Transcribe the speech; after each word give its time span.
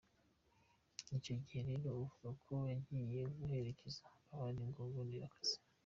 Icyo 1.17 1.33
gihe 1.43 1.61
rero 1.69 1.87
uvuga 2.03 2.29
ko 2.41 2.51
wagiye 2.63 3.19
guherekeza 3.37 4.01
abandi 4.33 4.61
ngo 4.69 4.79
bibonere 4.87 5.23
akazi. 5.29 5.55